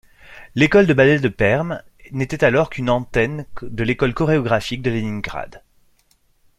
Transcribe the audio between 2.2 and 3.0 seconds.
alors qu'une